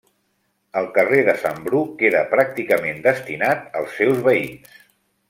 El 0.79 0.87
carrer 0.95 1.19
de 1.27 1.35
Sant 1.43 1.59
Bru 1.67 1.81
queda 2.01 2.23
pràcticament 2.31 3.05
destinat 3.07 3.69
als 3.83 3.97
seus 4.01 4.25
veïns. 4.31 4.81